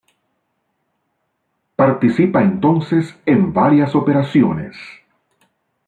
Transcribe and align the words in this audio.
Participa 1.75 2.41
entonces 2.41 3.15
en 3.27 3.53
varias 3.53 3.93
operaciones. 3.93 4.75